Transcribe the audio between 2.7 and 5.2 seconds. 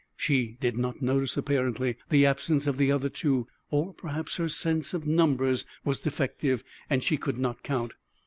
the other two, or perhaps her sense of